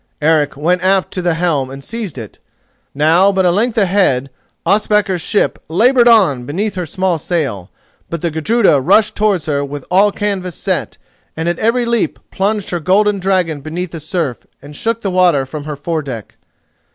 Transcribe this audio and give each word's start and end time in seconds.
Eric 0.19 0.57
went 0.57 0.81
aft 0.81 1.11
to 1.11 1.21
the 1.21 1.35
helm 1.35 1.69
and 1.69 1.83
seized 1.83 2.17
it. 2.17 2.39
Now 2.95 3.31
but 3.31 3.45
a 3.45 3.51
length 3.51 3.77
ahead 3.77 4.31
Ospakar's 4.65 5.21
ship 5.21 5.61
laboured 5.67 6.07
on 6.07 6.43
beneath 6.47 6.73
her 6.73 6.87
small 6.87 7.19
sail, 7.19 7.69
but 8.09 8.23
the 8.23 8.31
Gudruda 8.31 8.81
rushed 8.81 9.15
towards 9.15 9.45
her 9.45 9.63
with 9.63 9.85
all 9.91 10.11
canvas 10.11 10.55
set 10.55 10.97
and 11.37 11.47
at 11.47 11.59
every 11.59 11.85
leap 11.85 12.17
plunged 12.31 12.71
her 12.71 12.79
golden 12.79 13.19
dragon 13.19 13.61
beneath 13.61 13.91
the 13.91 13.99
surf 13.99 14.47
and 14.59 14.75
shook 14.75 15.01
the 15.01 15.11
water 15.11 15.45
from 15.45 15.65
her 15.65 15.75
foredeck. 15.75 16.35